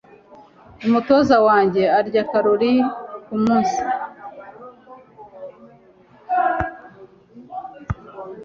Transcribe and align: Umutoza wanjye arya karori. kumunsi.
Umutoza 0.85 1.37
wanjye 1.47 1.83
arya 1.97 2.23
karori. 2.31 2.73
kumunsi. 3.25 3.81